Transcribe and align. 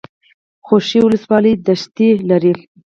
خوشي 0.65 0.99
ولسوالۍ 1.03 1.53
دښتې 1.67 2.09
لري؟ 2.29 2.53